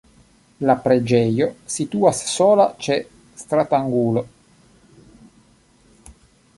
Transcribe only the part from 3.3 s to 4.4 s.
stratangulo.